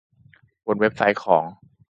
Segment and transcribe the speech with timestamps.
[0.65, 1.43] บนเว็บไซต์ของ